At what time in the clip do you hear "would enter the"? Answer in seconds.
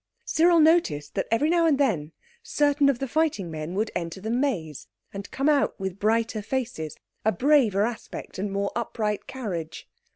3.75-4.31